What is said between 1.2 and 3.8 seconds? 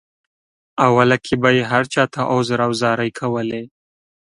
کې به یې هر چاته عذر او زارۍ کولې.